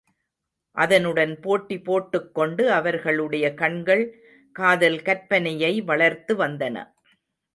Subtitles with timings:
[0.77, 4.03] அதனுடன் போட்டி போட்டுக்கொண்டு அவர்களுடைய கண்கள்
[4.55, 6.75] காதல் கற்பனையை வளர்த்து வந்தன.